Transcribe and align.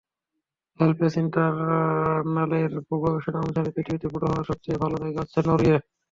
HelpAge 0.79 1.13
ইন্টারন্যাশনালের 1.17 2.71
গবেষণা 3.01 3.39
অনুসারে, 3.39 3.69
পৃথিবীতে 3.75 4.07
বুড়ো 4.07 4.27
হওয়ার 4.27 4.47
সবচেয়ে 4.49 4.81
ভালো 4.83 4.95
জায়গা 5.01 5.19
হচ্ছে 5.21 5.39
নরওয়ে। 5.41 5.77